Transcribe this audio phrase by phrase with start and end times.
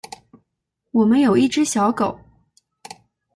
[0.89, 2.19] 我们有一只小狗